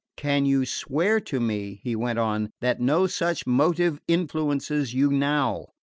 [0.17, 5.67] "Can you swear to me," he went on, "that no such motive influences you now?